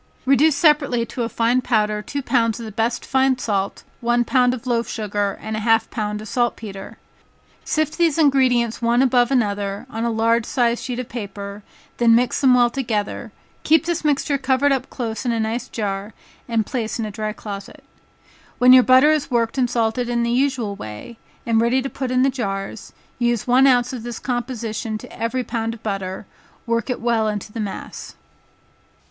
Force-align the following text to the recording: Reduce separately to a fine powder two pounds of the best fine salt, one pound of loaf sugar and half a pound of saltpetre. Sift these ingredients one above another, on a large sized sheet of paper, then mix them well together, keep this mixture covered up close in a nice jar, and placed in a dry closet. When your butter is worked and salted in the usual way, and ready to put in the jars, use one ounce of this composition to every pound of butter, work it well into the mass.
Reduce 0.25 0.55
separately 0.57 1.05
to 1.05 1.21
a 1.21 1.29
fine 1.29 1.61
powder 1.61 2.01
two 2.01 2.23
pounds 2.23 2.59
of 2.59 2.65
the 2.65 2.71
best 2.71 3.05
fine 3.05 3.37
salt, 3.37 3.83
one 3.99 4.25
pound 4.25 4.51
of 4.55 4.65
loaf 4.65 4.87
sugar 4.87 5.37
and 5.39 5.55
half 5.55 5.85
a 5.85 5.89
pound 5.89 6.19
of 6.23 6.27
saltpetre. 6.27 6.97
Sift 7.63 7.99
these 7.99 8.17
ingredients 8.17 8.81
one 8.81 9.03
above 9.03 9.29
another, 9.29 9.85
on 9.91 10.03
a 10.03 10.09
large 10.09 10.47
sized 10.47 10.83
sheet 10.83 10.97
of 10.97 11.07
paper, 11.07 11.61
then 11.97 12.15
mix 12.15 12.41
them 12.41 12.55
well 12.55 12.71
together, 12.71 13.31
keep 13.61 13.85
this 13.85 14.03
mixture 14.03 14.39
covered 14.39 14.71
up 14.71 14.89
close 14.89 15.23
in 15.23 15.31
a 15.31 15.39
nice 15.39 15.67
jar, 15.67 16.15
and 16.49 16.65
placed 16.65 16.97
in 16.97 17.05
a 17.05 17.11
dry 17.11 17.31
closet. 17.31 17.83
When 18.57 18.73
your 18.73 18.81
butter 18.81 19.11
is 19.11 19.29
worked 19.29 19.59
and 19.59 19.69
salted 19.69 20.09
in 20.09 20.23
the 20.23 20.31
usual 20.31 20.75
way, 20.75 21.19
and 21.45 21.61
ready 21.61 21.79
to 21.79 21.89
put 21.91 22.09
in 22.09 22.23
the 22.23 22.31
jars, 22.31 22.91
use 23.19 23.45
one 23.45 23.67
ounce 23.67 23.93
of 23.93 24.01
this 24.01 24.17
composition 24.17 24.97
to 24.97 25.15
every 25.15 25.43
pound 25.43 25.75
of 25.75 25.83
butter, 25.83 26.25
work 26.65 26.89
it 26.89 27.01
well 27.01 27.27
into 27.27 27.51
the 27.53 27.59
mass. 27.59 28.15